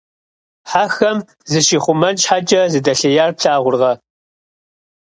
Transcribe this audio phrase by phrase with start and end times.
[0.69, 1.17] Хьэхэм
[1.51, 3.91] зыщихъумэн щхьэкӏэ зыдэлъеяр плъагъуркъэ!